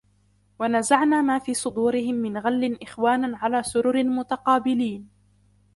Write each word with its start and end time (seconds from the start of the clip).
ونزعنا 0.59 1.21
ما 1.21 1.39
في 1.39 1.53
صدورهم 1.53 2.15
من 2.15 2.37
غل 2.37 2.77
إخوانا 2.83 3.37
على 3.37 3.63
سرر 3.63 4.03
متقابلين 4.03 5.09